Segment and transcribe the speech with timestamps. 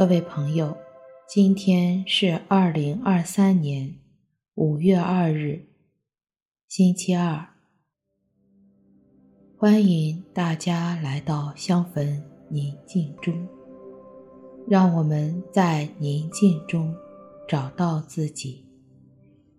[0.00, 0.74] 各位朋友，
[1.28, 3.96] 今天是二零二三年
[4.54, 5.66] 五月二日，
[6.68, 7.46] 星期二。
[9.58, 13.46] 欢迎大家来到香焚宁静中，
[14.66, 16.96] 让我们在宁静中
[17.46, 18.64] 找到自己，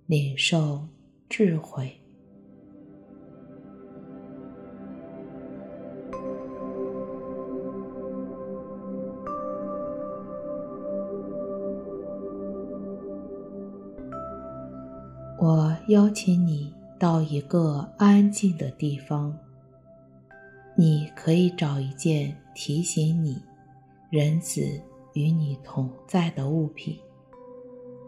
[0.07, 0.87] 领受
[1.29, 2.00] 智慧。
[15.41, 19.35] 我邀请你到一个安静的地方，
[20.75, 23.41] 你可以找一件提醒你
[24.11, 24.61] 人子
[25.13, 26.95] 与你同在的物品，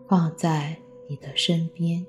[0.07, 0.77] 放在
[1.09, 2.05] 你的身边，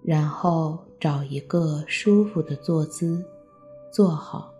[0.00, 3.26] 然后找一个舒服的坐姿，
[3.90, 4.54] 坐好，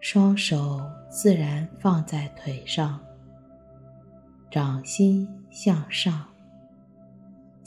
[0.00, 2.98] 双手自然放在腿上，
[4.50, 6.31] 掌心向上。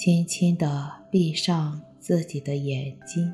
[0.05, 3.33] 轻轻地闭上自己的眼睛，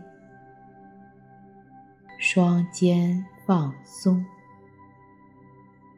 [2.17, 4.25] 双肩放松，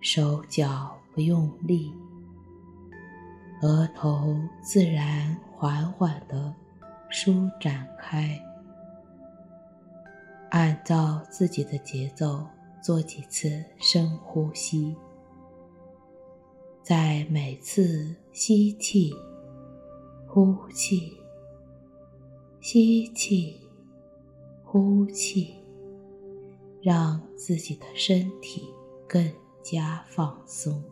[0.02, 1.94] 手脚不用力，
[3.62, 6.52] 额头自然缓缓地
[7.08, 8.42] 舒展开。
[10.50, 12.48] 按照自己的节奏
[12.82, 14.98] 做几次深呼吸，
[16.82, 19.14] 在每次吸气。
[20.34, 21.16] 呼气，
[22.60, 23.60] 吸气，
[24.64, 25.54] 呼气，
[26.82, 28.64] 让自己的身体
[29.08, 29.32] 更
[29.62, 30.84] 加放松。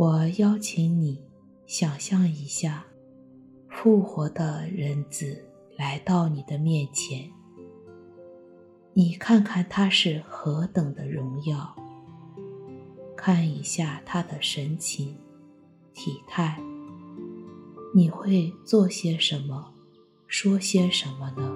[0.00, 1.20] 我邀请你
[1.66, 2.86] 想象一下，
[3.68, 5.44] 复活的人子
[5.76, 7.30] 来到你的面前，
[8.94, 11.76] 你看看他是何等的荣耀，
[13.14, 15.18] 看一下他的神情、
[15.92, 16.58] 体态，
[17.94, 19.74] 你会做些什么，
[20.26, 21.54] 说些什么呢？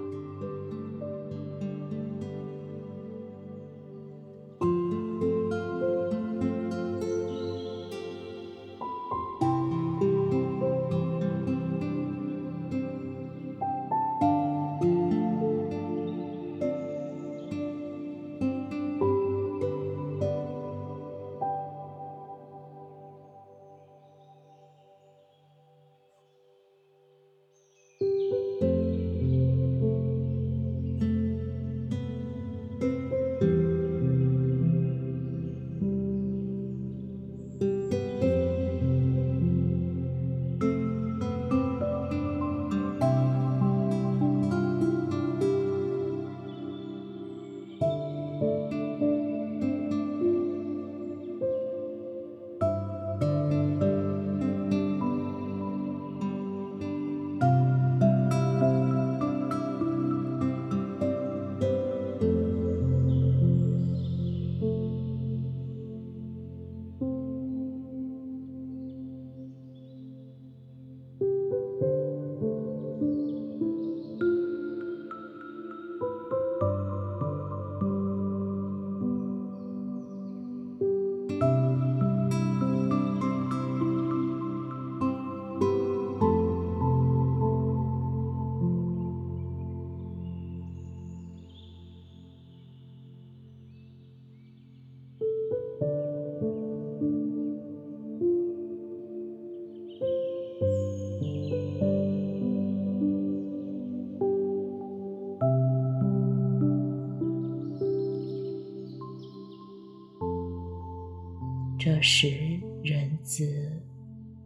[111.85, 113.71] 这时，人子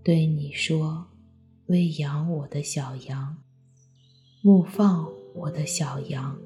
[0.02, 1.06] 对你说
[1.70, 3.36] ：“喂养我的小羊，
[4.42, 6.36] 牧放我的小羊，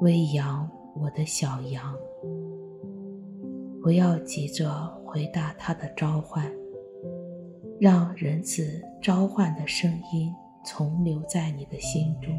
[0.00, 1.96] 喂养我的小羊。”
[3.80, 6.52] 不要急着回答他的召唤，
[7.78, 10.34] 让人子召唤的声音
[10.64, 12.34] 从留在你的心中。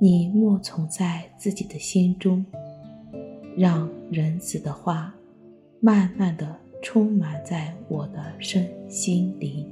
[0.00, 2.42] 你默从在自己的心中，
[3.54, 5.12] 让人子的话
[5.86, 6.44] 慢慢地
[6.82, 9.64] 充满在我的身心里。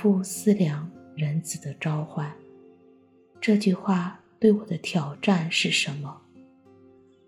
[0.00, 2.32] 复思量人子的召唤，
[3.40, 6.22] 这句话对我的挑战是什么？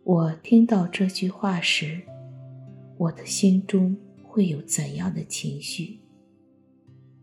[0.05, 2.01] 我听到这句话时，
[2.97, 5.99] 我的心中会有怎样的情绪？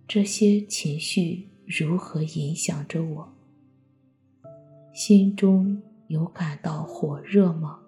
[0.05, 3.33] 这些情绪如何影响着我？
[4.93, 7.79] 心中有感到火热吗？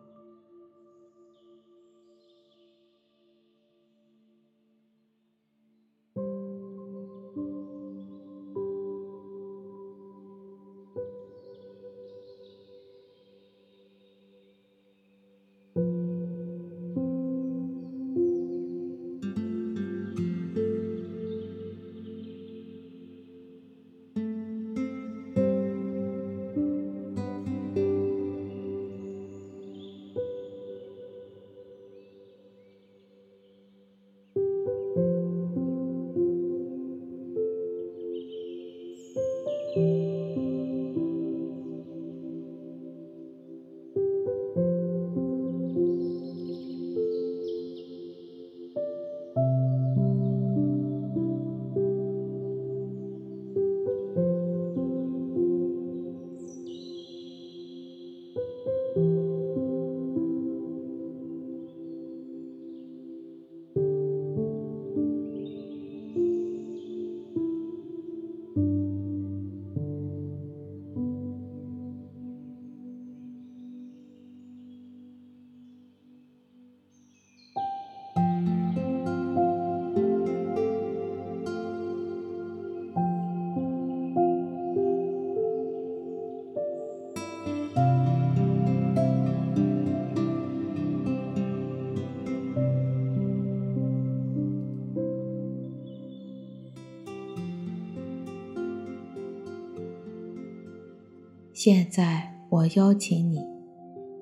[101.62, 103.46] 现在，我邀请你，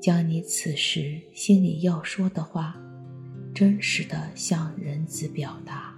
[0.01, 2.75] 将你此时心里要说的话，
[3.53, 5.95] 真实的向人子表达。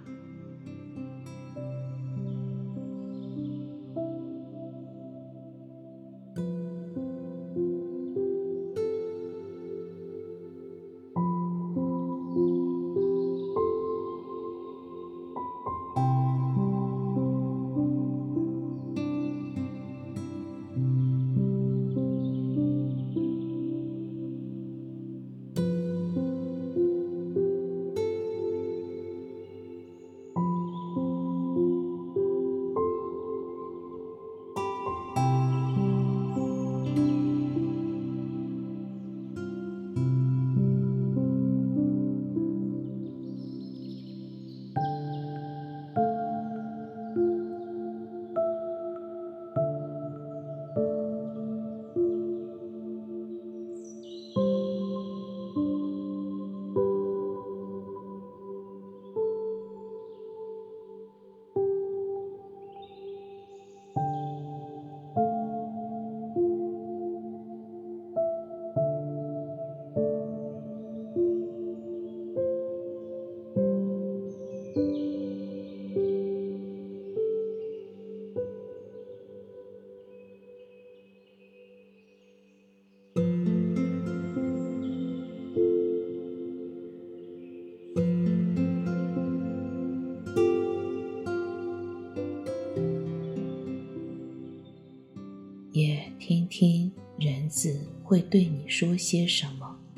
[99.09, 99.88] 些什么。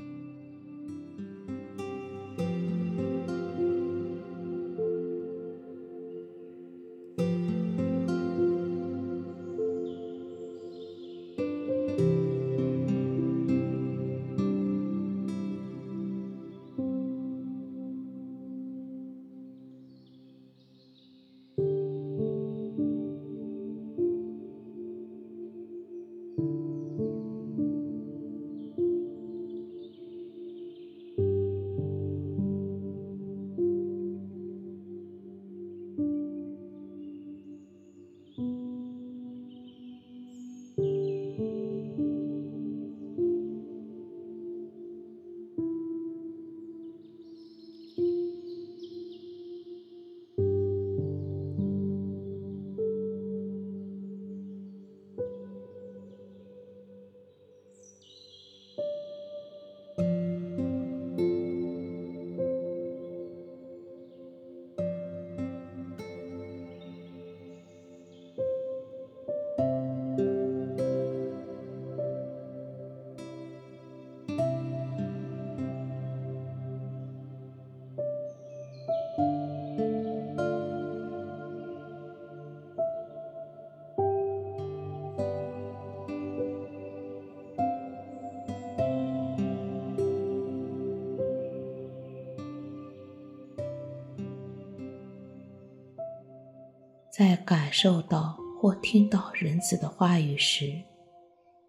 [97.21, 100.73] 在感受到或听到人子的话语时，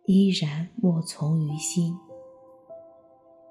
[0.07, 1.95] 依然默从于心，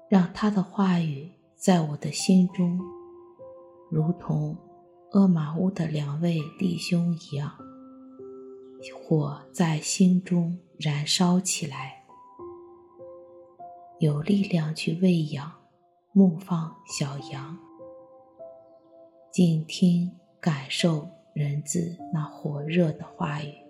[0.08, 2.80] 让他的话语在我的心中，
[3.88, 4.58] 如同
[5.12, 7.52] 厄玛乌的两位弟兄一样，
[9.06, 12.02] 火在心中燃烧起来，
[14.00, 15.52] 有力量去喂养、
[16.10, 17.56] 牧放小羊，
[19.30, 21.06] 静听、感受。
[21.32, 23.61] 人子那火热的话语。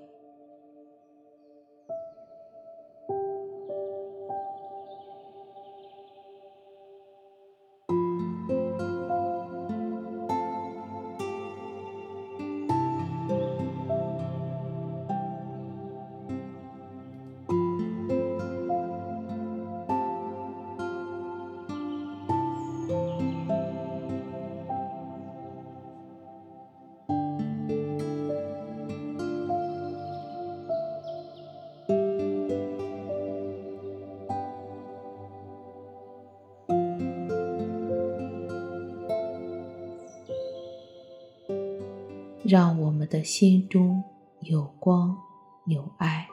[42.53, 44.05] 让我们的心中
[44.41, 45.17] 有光
[45.65, 46.29] 有爱，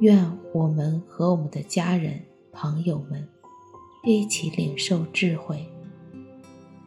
[0.00, 3.28] 愿我们和我们的家人、朋友们
[4.02, 5.70] 一起领受智慧，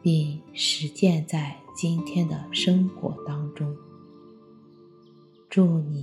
[0.02, 3.76] 并实践在今天的生活当中。
[5.48, 6.01] 祝你